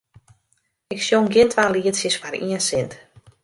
[0.93, 2.93] Ik sjong gjin twa lietsjes foar ien sint.